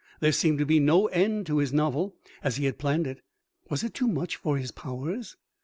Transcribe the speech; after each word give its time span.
There 0.19 0.31
seemed 0.31 0.57
to 0.57 0.65
be 0.65 0.79
no 0.79 1.05
end 1.09 1.45
to 1.45 1.59
his 1.59 1.71
novel 1.71 2.15
as 2.43 2.55
he 2.55 2.65
had 2.65 2.79
planned 2.79 3.05
it. 3.05 3.21
Was 3.69 3.83
it 3.83 3.93
too 3.93 4.07
much 4.07 4.35
for 4.35 4.57
his 4.57 4.71
powers? 4.71 5.37